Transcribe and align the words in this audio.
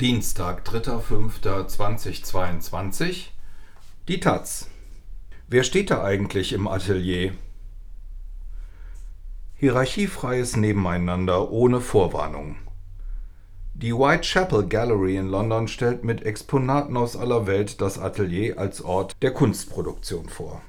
Dienstag, 0.00 0.64
3.5.2022 0.64 3.30
Die 4.06 4.20
Taz. 4.20 4.68
Wer 5.48 5.64
steht 5.64 5.90
da 5.90 6.04
eigentlich 6.04 6.52
im 6.52 6.68
Atelier? 6.68 7.32
Hierarchiefreies 9.56 10.54
Nebeneinander 10.54 11.50
ohne 11.50 11.80
Vorwarnung. 11.80 12.58
Die 13.74 13.92
Whitechapel 13.92 14.68
Gallery 14.68 15.16
in 15.16 15.26
London 15.26 15.66
stellt 15.66 16.04
mit 16.04 16.22
Exponaten 16.22 16.96
aus 16.96 17.16
aller 17.16 17.48
Welt 17.48 17.80
das 17.80 17.98
Atelier 17.98 18.56
als 18.56 18.82
Ort 18.82 19.16
der 19.20 19.32
Kunstproduktion 19.32 20.28
vor. 20.28 20.62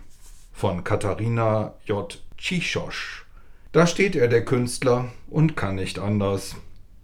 Von 0.53 0.83
Katharina 0.83 1.75
J. 1.85 2.19
Tschichosch. 2.39 3.27
Da 3.73 3.85
steht 3.85 4.15
er, 4.15 4.27
der 4.27 4.43
Künstler, 4.43 5.11
und 5.29 5.55
kann 5.55 5.75
nicht 5.75 5.99
anders 5.99 6.55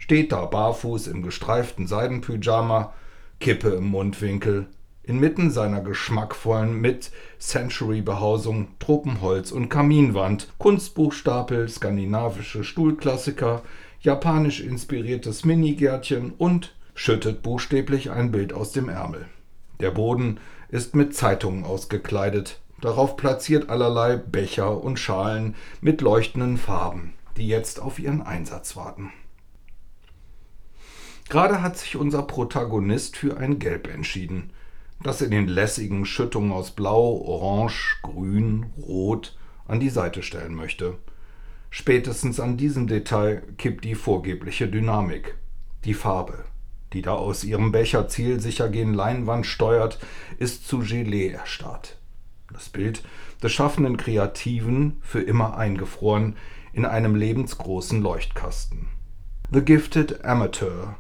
steht 0.06 0.32
da 0.32 0.46
barfuß 0.46 1.08
im 1.08 1.24
gestreiften 1.24 1.88
Seidenpyjama, 1.88 2.94
Kippe 3.40 3.70
im 3.70 3.86
Mundwinkel, 3.86 4.68
inmitten 5.02 5.50
seiner 5.50 5.82
geschmackvollen 5.82 6.80
Mid-Century-Behausung 6.80 8.68
Tropenholz 8.78 9.52
und 9.52 9.70
Kaminwand, 9.70 10.54
Kunstbuchstapel, 10.60 11.68
skandinavische 11.68 12.64
Stuhlklassiker, 12.64 13.64
japanisch 14.00 14.62
inspiriertes 14.62 15.44
Minigärtchen 15.44 16.34
und 16.38 16.76
schüttet 16.94 17.42
buchstäblich 17.42 18.12
ein 18.12 18.32
Bild 18.32 18.54
aus 18.54 18.74
dem 18.74 18.90
Ärmel. 18.90 19.26
Der 19.80 19.90
Boden 19.90 20.40
ist 20.70 20.96
mit 20.96 21.16
Zeitungen 21.16 21.64
ausgekleidet, 21.64 22.60
darauf 22.80 23.18
platziert 23.18 23.72
allerlei 23.72 24.18
Becher 24.18 24.84
und 24.84 25.00
Schalen 25.00 25.56
mit 25.82 26.02
leuchtenden 26.02 26.58
Farben, 26.58 27.16
die 27.38 27.48
jetzt 27.48 27.82
auf 27.82 27.98
ihren 27.98 28.22
Einsatz 28.22 28.76
warten. 28.76 29.12
Gerade 31.30 31.62
hat 31.62 31.78
sich 31.78 31.96
unser 31.96 32.22
Protagonist 32.22 33.18
für 33.18 33.38
ein 33.38 33.58
Gelb 33.58 33.88
entschieden, 33.88 34.52
das 35.02 35.22
in 35.22 35.32
den 35.32 35.48
lässigen 35.48 36.06
Schüttungen 36.06 36.52
aus 36.52 36.72
Blau, 36.72 37.18
Orange, 37.18 37.98
Grün, 38.04 38.68
Rot 38.78 39.36
an 39.68 39.80
die 39.80 39.90
Seite 39.90 40.22
stellen 40.22 40.54
möchte. 40.54 40.98
Spätestens 41.72 42.40
an 42.40 42.58
diesem 42.58 42.88
Detail 42.88 43.42
kippt 43.58 43.84
die 43.84 43.96
vorgebliche 43.96 44.68
Dynamik. 44.68 45.36
Die 45.84 45.94
Farbe, 45.94 46.46
die 46.94 47.02
da 47.02 47.14
aus 47.14 47.44
ihrem 47.44 47.72
Becher 47.72 48.08
zielsicher 48.08 48.70
gen 48.70 48.94
Leinwand 48.94 49.46
steuert, 49.46 50.00
ist 50.38 50.68
zu 50.68 50.80
Gelee 50.80 51.30
erstarrt. 51.30 51.98
Das 52.54 52.70
Bild 52.70 53.04
des 53.42 53.52
schaffenden 53.52 53.98
Kreativen 53.98 54.98
für 55.02 55.22
immer 55.22 55.58
eingefroren 55.58 56.38
in 56.72 56.86
einem 56.86 57.16
lebensgroßen 57.16 58.02
Leuchtkasten. 58.02 58.88
The 59.52 59.62
Gifted 59.62 60.24
Amateur 60.24 60.96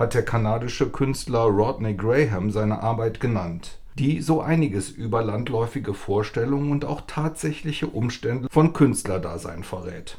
hat 0.00 0.14
der 0.14 0.24
kanadische 0.24 0.88
Künstler 0.88 1.42
Rodney 1.42 1.94
Graham 1.94 2.50
seine 2.50 2.82
Arbeit 2.82 3.20
genannt, 3.20 3.78
die 3.98 4.22
so 4.22 4.40
einiges 4.40 4.88
über 4.88 5.22
landläufige 5.22 5.92
Vorstellungen 5.92 6.72
und 6.72 6.86
auch 6.86 7.02
tatsächliche 7.06 7.86
Umstände 7.86 8.48
von 8.50 8.72
Künstlerdasein 8.72 9.62
verrät. 9.62 10.16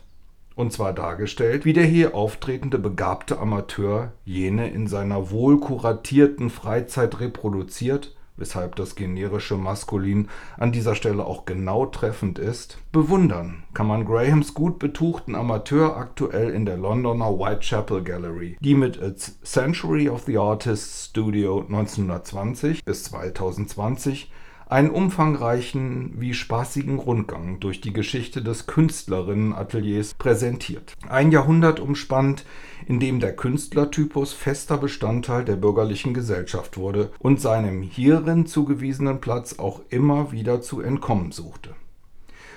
Und 0.54 0.72
zwar 0.72 0.94
dargestellt, 0.94 1.66
wie 1.66 1.74
der 1.74 1.86
hier 1.86 2.14
auftretende 2.14 2.78
begabte 2.78 3.40
Amateur 3.40 4.12
jene 4.24 4.70
in 4.70 4.86
seiner 4.86 5.32
wohl 5.32 5.60
kuratierten 5.60 6.52
Freizeit 6.52 7.20
reproduziert 7.20 8.16
weshalb 8.42 8.76
das 8.76 8.96
generische 8.96 9.56
Maskulin 9.56 10.28
an 10.58 10.74
dieser 10.74 10.96
Stelle 10.96 11.26
auch 11.26 11.46
genau 11.46 11.86
treffend 11.86 12.40
ist, 12.40 12.80
bewundern 12.92 13.64
kann 13.74 13.88
man 13.88 14.04
Grahams 14.04 14.54
gut 14.54 14.80
betuchten 14.80 15.36
Amateur 15.36 15.96
aktuell 15.96 16.50
in 16.50 16.66
der 16.66 16.76
Londoner 16.76 17.30
Whitechapel 17.40 18.04
Gallery, 18.04 18.58
die 18.60 18.76
mit 18.76 18.98
its 18.98 19.40
Century 19.44 20.10
of 20.10 20.24
the 20.24 20.38
Artists 20.38 21.06
Studio 21.06 21.60
1920 21.60 22.84
bis 22.84 23.04
2020 23.06 24.32
einen 24.72 24.90
umfangreichen 24.90 26.14
wie 26.16 26.34
spaßigen 26.34 26.98
Rundgang 26.98 27.60
durch 27.60 27.82
die 27.82 27.92
Geschichte 27.92 28.42
des 28.42 28.68
Künstlerinnenateliers 28.68 30.14
präsentiert. 30.14 30.94
Ein 31.10 31.32
Jahrhundert 31.32 31.82
umspannt, 31.82 32.46
in 32.88 33.02
dem 33.02 33.20
der 33.20 33.36
Künstlertypus 33.36 34.32
fester 34.32 34.78
Bestandteil 34.78 35.44
der 35.44 35.58
bürgerlichen 35.58 36.14
Gesellschaft 36.14 36.78
wurde 36.78 37.12
und 37.20 37.42
seinem 37.42 37.82
hierin 37.82 38.46
zugewiesenen 38.46 39.20
Platz 39.20 39.60
auch 39.60 39.82
immer 39.90 40.32
wieder 40.32 40.62
zu 40.62 40.80
entkommen 40.80 41.34
suchte. 41.34 41.76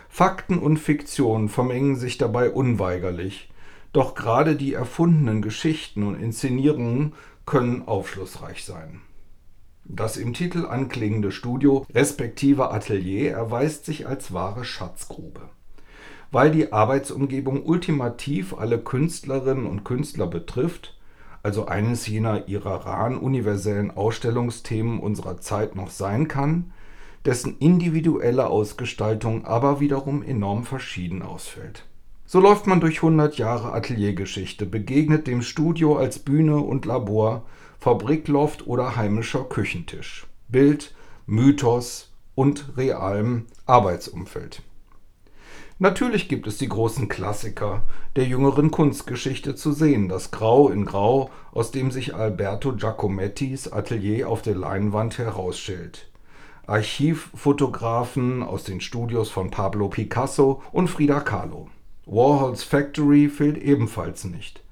Fakten 0.08 0.60
und 0.60 0.76
Fiktion 0.76 1.48
vermengen 1.48 1.96
sich 1.96 2.16
dabei 2.16 2.50
unweigerlich, 2.50 3.50
doch 3.92 4.14
gerade 4.14 4.54
die 4.54 4.74
erfundenen 4.74 5.42
Geschichten 5.42 6.04
und 6.04 6.14
Inszenierungen 6.20 7.14
können 7.44 7.82
aufschlussreich 7.82 8.64
sein. 8.64 9.00
Das 9.84 10.16
im 10.16 10.32
Titel 10.32 10.66
anklingende 10.66 11.30
Studio 11.30 11.86
respektive 11.94 12.70
Atelier 12.70 13.32
erweist 13.32 13.84
sich 13.84 14.06
als 14.06 14.32
wahre 14.32 14.64
Schatzgrube. 14.64 15.42
Weil 16.32 16.50
die 16.50 16.72
Arbeitsumgebung 16.72 17.64
ultimativ 17.64 18.54
alle 18.54 18.78
Künstlerinnen 18.78 19.66
und 19.66 19.84
Künstler 19.84 20.26
betrifft, 20.26 20.98
also 21.42 21.66
eines 21.66 22.06
jener 22.06 22.48
ihrer 22.48 22.86
raren 22.86 23.18
universellen 23.18 23.90
Ausstellungsthemen 23.90 24.98
unserer 24.98 25.40
Zeit 25.40 25.76
noch 25.76 25.90
sein 25.90 26.28
kann, 26.28 26.72
dessen 27.26 27.58
individuelle 27.58 28.46
Ausgestaltung 28.46 29.44
aber 29.44 29.80
wiederum 29.80 30.22
enorm 30.22 30.64
verschieden 30.64 31.22
ausfällt. 31.22 31.84
So 32.26 32.40
läuft 32.40 32.66
man 32.66 32.80
durch 32.80 32.96
100 32.96 33.36
Jahre 33.36 33.72
Ateliergeschichte, 33.72 34.64
begegnet 34.64 35.26
dem 35.26 35.42
Studio 35.42 35.96
als 35.96 36.18
Bühne 36.18 36.56
und 36.56 36.86
Labor, 36.86 37.44
Fabrikloft 37.84 38.66
oder 38.66 38.96
heimischer 38.96 39.44
Küchentisch. 39.44 40.26
Bild, 40.48 40.94
Mythos 41.26 42.14
und 42.34 42.78
realem 42.78 43.44
Arbeitsumfeld. 43.66 44.62
Natürlich 45.78 46.30
gibt 46.30 46.46
es 46.46 46.56
die 46.56 46.70
großen 46.70 47.10
Klassiker 47.10 47.82
der 48.16 48.24
jüngeren 48.24 48.70
Kunstgeschichte 48.70 49.54
zu 49.54 49.72
sehen, 49.72 50.08
das 50.08 50.30
Grau 50.30 50.70
in 50.70 50.86
Grau, 50.86 51.28
aus 51.52 51.72
dem 51.72 51.90
sich 51.90 52.14
Alberto 52.14 52.72
Giacomettis 52.72 53.70
Atelier 53.70 54.30
auf 54.30 54.40
der 54.40 54.54
Leinwand 54.54 55.18
herausstellt. 55.18 56.10
Archivfotografen 56.66 58.42
aus 58.42 58.64
den 58.64 58.80
Studios 58.80 59.28
von 59.28 59.50
Pablo 59.50 59.90
Picasso 59.90 60.62
und 60.72 60.88
Frida 60.88 61.20
Kahlo. 61.20 61.68
Warhols 62.06 62.62
Factory 62.62 63.28
fehlt 63.28 63.58
ebenfalls 63.58 64.24
nicht 64.24 64.63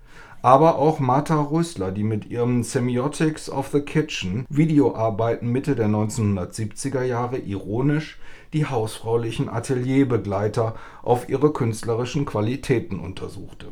aber 0.43 0.79
auch 0.79 0.99
Martha 0.99 1.41
Rösler, 1.41 1.93
die 1.93 2.03
mit 2.03 2.27
ihrem 2.27 2.65
Semiotics 2.65 3.49
of 3.49 3.69
the 3.69 3.81
Kitchen 3.81 4.45
Videoarbeiten 4.49 5.49
Mitte 5.49 5.77
der 5.77 5.87
1970er 5.87 7.05
Jahre 7.05 7.39
ironisch 7.39 8.19
die 8.53 8.67
hausfraulichen 8.67 9.49
Atelierbegleiter 9.49 10.75
auf 11.03 11.29
ihre 11.29 11.53
künstlerischen 11.53 12.27
Qualitäten 12.27 12.99
untersuchte. 12.99 13.69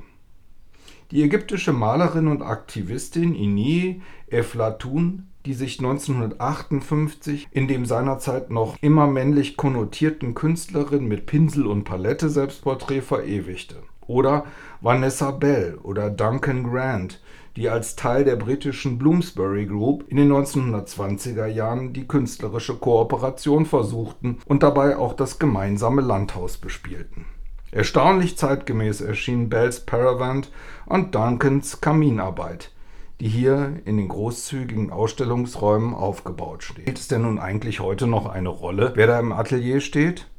Die 1.11 1.25
ägyptische 1.25 1.73
Malerin 1.73 2.29
und 2.29 2.43
Aktivistin 2.43 3.35
Ini 3.35 4.01
Eflatun, 4.29 5.27
die 5.45 5.55
sich 5.55 5.81
1958 5.81 7.49
in 7.51 7.67
dem 7.67 7.85
seinerzeit 7.85 8.51
noch 8.51 8.77
immer 8.81 9.09
männlich 9.09 9.57
konnotierten 9.57 10.35
Künstlerin 10.35 11.09
mit 11.09 11.27
Pinsel 11.27 11.67
und 11.67 11.83
Palette 11.83 12.31
Selbstporträt 12.31 13.01
verewigte 13.01 13.77
oder 14.07 14.45
Vanessa 14.81 15.31
Bell 15.31 15.79
oder 15.83 16.11
Duncan 16.11 16.65
Grant, 16.65 17.21
die 17.57 17.69
als 17.69 17.97
Teil 17.97 18.25
der 18.25 18.37
britischen 18.37 18.99
Bloomsbury 18.99 19.67
Group 19.67 20.05
in 20.09 20.17
den 20.17 20.33
1920er 20.33 21.47
Jahren 21.47 21.93
die 21.93 22.07
künstlerische 22.07 22.77
Kooperation 22.77 23.67
versuchten 23.67 24.39
und 24.47 24.63
dabei 24.63 24.97
auch 24.97 25.15
das 25.15 25.39
gemeinsame 25.39 26.01
Landhaus 26.01 26.57
bespielten. 26.57 27.27
Erstaunlich 27.73 28.37
zeitgemäß 28.37 29.01
erschienen 29.01 29.49
Bells 29.49 29.81
Paravant 29.81 30.51
und 30.87 31.15
Duncans 31.15 31.81
Kaminarbeit, 31.81 32.73
die 33.21 33.29
hier 33.29 33.81
in 33.85 33.97
den 33.97 34.09
großzügigen 34.09 34.91
Ausstellungsräumen 34.91 35.95
aufgebaut 35.95 36.65
steht. 36.65 36.83
Spielt 36.83 36.99
es 36.99 37.09
denn 37.09 37.23
nun 37.23 37.39
eigentlich 37.39 37.81
heute 37.81 38.07
noch 38.07 38.27
eine 38.27 38.49
Rolle, 38.49 38.93
wer 38.97 39.07
da 39.07 39.21
im 39.21 39.33
Atelier 39.33 39.81
steht? 39.81 40.30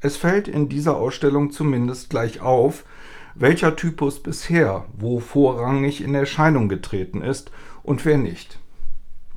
Es 0.00 0.16
fällt 0.16 0.48
in 0.48 0.68
dieser 0.68 0.96
Ausstellung 0.96 1.50
zumindest 1.50 2.10
gleich 2.10 2.40
auf, 2.40 2.84
welcher 3.34 3.76
Typus 3.76 4.22
bisher 4.22 4.86
wo 4.96 5.20
vorrangig 5.20 6.02
in 6.02 6.14
Erscheinung 6.14 6.68
getreten 6.68 7.22
ist 7.22 7.50
und 7.82 8.04
wer 8.04 8.18
nicht. 8.18 8.58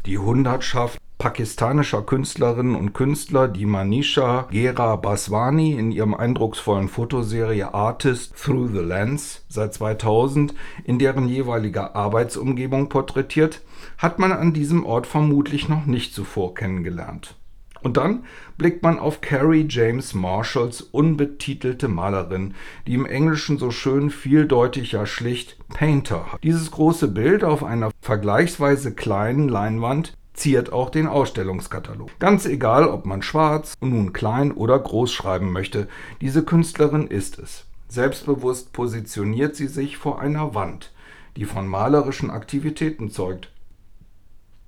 Die 0.06 0.18
Hundertschaft 0.18 1.00
pakistanischer 1.18 2.01
Künstlerinnen 2.01 2.75
und 2.75 2.92
Künstler, 2.92 3.48
die 3.48 3.65
Manisha 3.65 4.48
Gera 4.51 4.98
Baswani 4.98 5.71
in 5.71 5.92
ihrem 5.92 6.13
eindrucksvollen 6.13 6.89
Fotoserie 6.89 7.74
Artist 7.74 8.36
Through 8.36 8.68
the 8.74 8.80
Lens 8.80 9.45
seit 9.48 9.74
2000 9.74 10.54
in 10.83 11.00
deren 11.00 11.30
jeweiliger 11.30 11.95
Arbeitsumgebung 11.95 12.89
porträtiert, 12.89 13.62
hat 13.98 14.19
man 14.19 14.33
an 14.33 14.51
diesem 14.51 14.86
Ort 14.86 15.07
vermutlich 15.07 15.69
noch 15.69 15.86
nicht 15.86 16.13
zuvor 16.13 16.56
kennengelernt. 16.56 17.38
Und 17.83 17.97
dann 17.97 18.24
blickt 18.57 18.81
man 18.81 18.97
auf 18.97 19.19
Carrie 19.19 19.65
James 19.69 20.13
Marshalls 20.13 20.81
unbetitelte 20.81 21.89
Malerin, 21.89 22.56
die 22.88 22.94
im 22.94 23.06
Englischen 23.06 23.57
so 23.57 23.71
schön 23.71 24.09
vieldeutig 24.09 24.94
ja 24.94 25.06
schlicht 25.06 25.57
Painter 25.68 26.31
hat. 26.31 26.44
Dieses 26.44 26.71
große 26.71 27.09
Bild 27.09 27.44
auf 27.44 27.63
einer 27.63 27.91
vergleichsweise 28.01 28.94
kleinen 28.94 29.50
Leinwand 29.50 30.15
ziert 30.33 30.71
auch 30.71 30.89
den 30.89 31.07
Ausstellungskatalog. 31.07 32.09
Ganz 32.19 32.45
egal, 32.45 32.88
ob 32.88 33.06
man 33.06 33.21
schwarz, 33.21 33.74
nun 33.81 34.13
klein 34.13 34.53
oder 34.53 34.80
groß 34.80 35.12
schreiben 35.12 35.51
möchte, 35.51 35.88
diese 36.21 36.44
Künstlerin 36.44 37.07
ist 37.07 37.38
es. 37.38 37.65
Selbstbewusst 37.89 38.74
positioniert 38.74 39.56
sie 39.56 39.68
sich 39.68 39.97
vor 39.97 40.19
einer 40.19 40.56
Wand, 40.56 40.91
die 41.35 41.45
von 41.45 41.68
malerischen 41.68 42.31
Aktivitäten 42.31 43.12
zeugt 43.12 43.51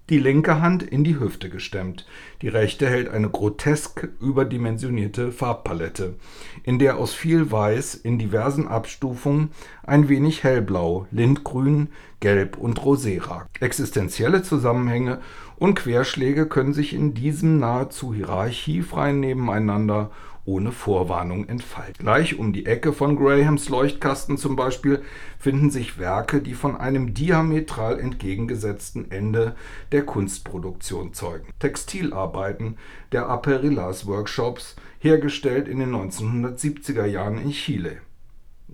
die 0.09 0.19
linke 0.19 0.61
Hand 0.61 0.83
in 0.83 1.03
die 1.03 1.19
Hüfte 1.19 1.49
gestemmt, 1.49 2.05
die 2.41 2.47
rechte 2.47 2.87
hält 2.87 3.09
eine 3.09 3.29
grotesk 3.29 4.07
überdimensionierte 4.21 5.31
Farbpalette, 5.31 6.15
in 6.63 6.77
der 6.77 6.97
aus 6.97 7.13
viel 7.13 7.51
Weiß 7.51 7.95
in 7.95 8.19
diversen 8.19 8.67
Abstufungen 8.67 9.49
ein 9.83 10.07
wenig 10.07 10.43
hellblau, 10.43 11.07
lindgrün, 11.09 11.89
gelb 12.19 12.57
und 12.57 12.79
rosé 12.79 13.19
ragt. 13.21 13.61
Existenzielle 13.61 14.43
Zusammenhänge 14.43 15.21
und 15.57 15.75
Querschläge 15.75 16.47
können 16.47 16.73
sich 16.73 16.93
in 16.93 17.13
diesem 17.13 17.59
nahezu 17.59 18.13
hierarchiefreien 18.13 19.19
Nebeneinander 19.19 20.11
ohne 20.45 20.71
Vorwarnung 20.71 21.47
entfalten. 21.47 22.03
Gleich 22.03 22.39
um 22.39 22.53
die 22.53 22.65
Ecke 22.65 22.93
von 22.93 23.15
Grahams 23.15 23.69
Leuchtkasten 23.69 24.37
zum 24.37 24.55
Beispiel 24.55 25.01
finden 25.37 25.69
sich 25.69 25.99
Werke, 25.99 26.41
die 26.41 26.53
von 26.53 26.75
einem 26.77 27.13
diametral 27.13 27.99
entgegengesetzten 27.99 29.11
Ende 29.11 29.55
der 29.91 30.05
Kunstproduktion 30.05 31.13
zeugen. 31.13 31.47
Textilarbeiten 31.59 32.77
der 33.11 33.27
Aperillas 33.27 34.07
Workshops, 34.07 34.75
hergestellt 34.99 35.67
in 35.67 35.79
den 35.79 35.93
1970er 35.93 37.05
Jahren 37.05 37.37
in 37.37 37.51
Chile 37.51 37.97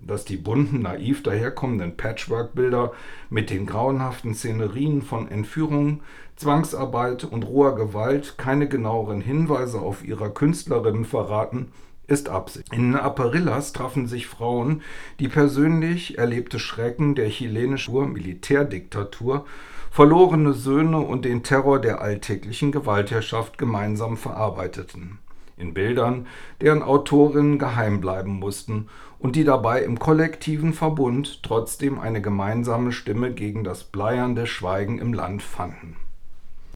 dass 0.06 0.24
die 0.24 0.36
bunten, 0.36 0.82
naiv 0.82 1.22
daherkommenden 1.22 1.96
Patchwork-Bilder 1.96 2.92
mit 3.30 3.50
den 3.50 3.66
grauenhaften 3.66 4.34
Szenerien 4.34 5.02
von 5.02 5.28
Entführung, 5.28 6.00
Zwangsarbeit 6.36 7.24
und 7.24 7.44
roher 7.44 7.74
Gewalt 7.74 8.36
keine 8.36 8.68
genaueren 8.68 9.20
Hinweise 9.20 9.80
auf 9.80 10.04
ihrer 10.04 10.30
Künstlerinnen 10.30 11.04
verraten, 11.04 11.68
ist 12.08 12.28
Absicht. 12.28 12.72
In 12.72 12.96
Aparillas 12.96 13.72
trafen 13.72 14.06
sich 14.06 14.26
Frauen, 14.26 14.82
die 15.20 15.28
persönlich 15.28 16.18
erlebte 16.18 16.58
Schrecken 16.58 17.14
der 17.14 17.28
chilenischen 17.28 18.12
Militärdiktatur, 18.12 19.46
verlorene 19.90 20.52
Söhne 20.52 20.98
und 20.98 21.24
den 21.24 21.42
Terror 21.42 21.80
der 21.80 22.00
alltäglichen 22.00 22.72
Gewaltherrschaft 22.72 23.56
gemeinsam 23.56 24.16
verarbeiteten 24.16 25.18
in 25.56 25.74
Bildern, 25.74 26.26
deren 26.60 26.82
Autorinnen 26.82 27.58
geheim 27.58 28.00
bleiben 28.00 28.38
mussten 28.38 28.88
und 29.18 29.36
die 29.36 29.44
dabei 29.44 29.82
im 29.82 29.98
kollektiven 29.98 30.72
Verbund 30.72 31.42
trotzdem 31.42 31.98
eine 31.98 32.20
gemeinsame 32.20 32.92
Stimme 32.92 33.32
gegen 33.32 33.64
das 33.64 33.84
bleiernde 33.84 34.46
Schweigen 34.46 34.98
im 34.98 35.12
Land 35.12 35.42
fanden. 35.42 35.96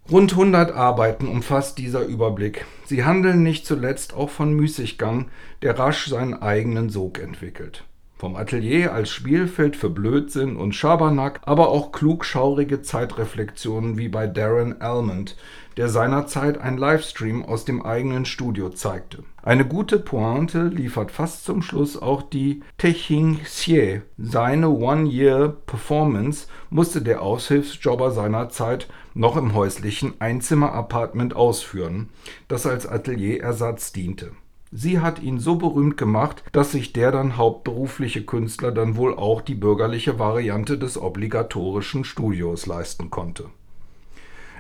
Rund 0.09 0.33
100 0.33 0.73
Arbeiten 0.73 1.27
umfasst 1.27 1.79
dieser 1.79 2.05
Überblick. 2.05 2.65
Sie 2.85 3.05
handeln 3.05 3.43
nicht 3.43 3.67
zuletzt 3.67 4.15
auch 4.15 4.31
von 4.31 4.55
Müßiggang, 4.55 5.31
der 5.63 5.77
rasch 5.77 6.07
seinen 6.07 6.35
eigenen 6.35 6.91
Sog 6.91 7.19
entwickelt. 7.19 7.83
Vom 8.19 8.35
Atelier 8.35 8.95
als 8.95 9.11
Spielfeld 9.11 9.77
für 9.77 9.91
Blödsinn 9.91 10.57
und 10.57 10.75
Schabernack, 10.75 11.41
aber 11.45 11.69
auch 11.69 11.93
klugschaurige 11.93 12.81
Zeitreflexionen 12.81 13.99
wie 13.99 14.09
bei 14.09 14.27
Darren 14.27 14.81
Almond, 14.81 15.37
der 15.77 15.91
seinerzeit 15.91 16.57
ein 16.57 16.79
Livestream 16.79 17.45
aus 17.45 17.67
dem 17.67 17.83
eigenen 17.83 18.25
Studio 18.25 18.71
zeigte. 18.71 19.23
Eine 19.43 19.67
gute 19.67 19.99
Pointe 19.99 20.69
liefert 20.69 21.11
fast 21.11 21.45
zum 21.45 21.61
Schluss 21.61 22.01
auch 22.01 22.23
die 22.23 22.63
Teching 22.79 23.43
Xie. 23.43 24.01
Seine 24.17 24.71
One-Year-Performance 24.71 26.47
musste 26.71 27.03
der 27.03 27.21
Aushilfsjobber 27.21 28.13
seinerzeit 28.13 28.89
noch 29.13 29.37
im 29.37 29.53
häuslichen 29.53 30.15
Einzimmer-Apartment 30.21 31.37
ausführen, 31.37 32.09
das 32.49 32.65
als 32.65 32.87
Atelierersatz 32.87 33.93
diente. 33.93 34.31
Sie 34.79 35.01
hat 35.01 35.23
ihn 35.23 35.39
so 35.39 35.57
berühmt 35.57 35.97
gemacht, 35.97 36.45
dass 36.53 36.73
sich 36.73 36.93
der 36.93 37.11
dann 37.11 37.39
hauptberufliche 37.39 38.27
Künstler 38.27 38.73
dann 38.73 38.97
wohl 38.97 39.15
auch 39.15 39.41
die 39.41 39.55
bürgerliche 39.55 40.19
Variante 40.19 40.77
des 40.77 41.01
obligatorischen 41.01 42.05
Studios 42.05 42.67
leisten 42.67 43.09
konnte. 43.09 43.47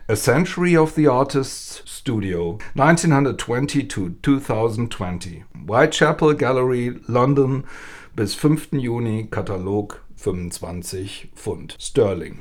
A 0.08 0.16
Century 0.16 0.78
of 0.78 0.92
the 0.92 1.08
Artist's 1.08 1.82
Studio, 1.84 2.56
1920 2.76 3.88
to 3.88 4.08
2020. 4.22 5.44
Whitechapel 5.52 6.34
Gallery, 6.34 6.98
London 7.06 7.64
bis 8.14 8.34
5. 8.34 8.68
Juni, 8.72 9.28
Katalog 9.30 10.02
25 10.16 11.32
Pfund 11.34 11.76
Sterling. 11.78 12.38